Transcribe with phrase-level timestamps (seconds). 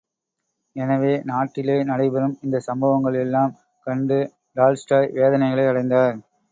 [0.75, 3.53] எனவே, நாட்டிலே நடைபெறும் இந்தச்சம்பவங்கள் எல்லாம்
[3.87, 4.19] கண்டு
[4.55, 6.15] டால்ஸ்டாய் வேதனைகளை அடைந்தார்.